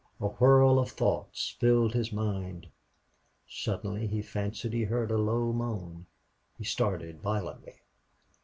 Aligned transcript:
A 0.19 0.29
whirl 0.29 0.79
of 0.79 0.89
thoughts 0.89 1.55
filled 1.59 1.93
his 1.93 2.11
mind. 2.11 2.65
Suddenly 3.47 4.07
he 4.07 4.23
fancied 4.23 4.73
he 4.73 4.85
heard 4.85 5.11
a 5.11 5.17
low 5.19 5.53
moan. 5.53 6.07
He 6.57 6.63
started 6.63 7.21
violently. 7.21 7.81